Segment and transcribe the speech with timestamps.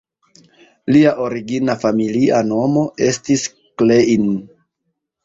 [0.93, 3.45] Lia origina familia nomo estis
[3.83, 4.27] "Klein".